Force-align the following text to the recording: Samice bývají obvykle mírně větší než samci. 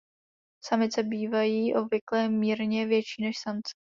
Samice 0.63 1.03
bývají 1.03 1.75
obvykle 1.75 2.29
mírně 2.29 2.85
větší 2.85 3.21
než 3.23 3.37
samci. 3.39 3.71